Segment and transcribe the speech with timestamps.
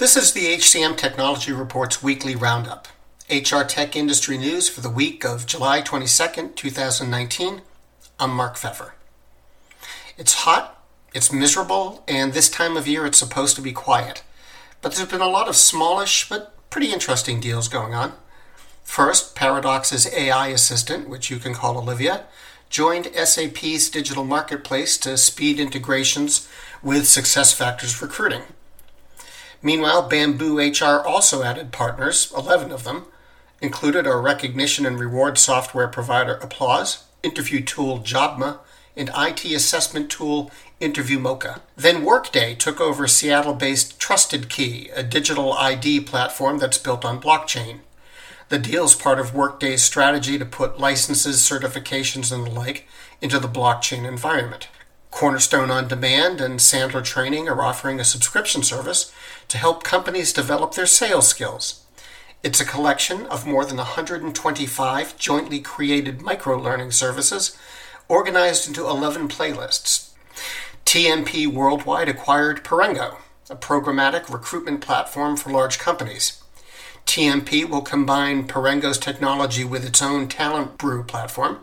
[0.00, 2.88] This is the HCM Technology Report's weekly roundup.
[3.30, 7.60] HR tech industry news for the week of July 22nd, 2019.
[8.18, 8.94] I'm Mark Pfeffer.
[10.16, 10.82] It's hot,
[11.12, 14.22] it's miserable, and this time of year it's supposed to be quiet.
[14.80, 18.14] But there's been a lot of smallish but pretty interesting deals going on.
[18.82, 22.24] First, Paradox's AI assistant, which you can call Olivia,
[22.70, 26.48] joined SAP's digital marketplace to speed integrations
[26.82, 28.44] with SuccessFactors recruiting.
[29.62, 33.06] Meanwhile, Bamboo HR also added partners, 11 of them,
[33.60, 38.58] included our recognition and reward software provider Applauz, interview tool Jobma,
[38.96, 41.60] and IT assessment tool Interview Mocha.
[41.76, 47.20] Then Workday took over Seattle based Trusted Key, a digital ID platform that's built on
[47.20, 47.80] blockchain.
[48.48, 52.88] The deal is part of Workday's strategy to put licenses, certifications, and the like
[53.20, 54.68] into the blockchain environment.
[55.20, 59.12] Cornerstone On Demand and Sandler Training are offering a subscription service
[59.48, 61.84] to help companies develop their sales skills.
[62.42, 67.54] It's a collection of more than 125 jointly created micro learning services
[68.08, 70.12] organized into 11 playlists.
[70.86, 73.18] TMP Worldwide acquired Perengo,
[73.50, 76.42] a programmatic recruitment platform for large companies.
[77.04, 81.58] TMP will combine Perengo's technology with its own Talent Brew platform.